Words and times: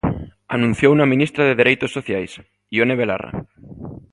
Anunciouno 0.55 1.01
a 1.03 1.11
ministra 1.13 1.43
de 1.45 1.57
Dereitos 1.61 1.91
Sociais, 1.97 2.31
Ione 2.79 2.95
Belarra. 2.99 3.31